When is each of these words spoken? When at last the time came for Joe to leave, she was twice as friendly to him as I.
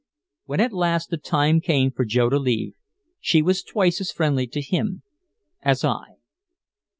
When 0.45 0.59
at 0.61 0.73
last 0.73 1.11
the 1.11 1.17
time 1.17 1.61
came 1.61 1.91
for 1.91 2.05
Joe 2.05 2.27
to 2.31 2.39
leave, 2.39 2.73
she 3.19 3.43
was 3.43 3.61
twice 3.61 4.01
as 4.01 4.11
friendly 4.11 4.47
to 4.47 4.59
him 4.59 5.03
as 5.61 5.85
I. 5.85 6.15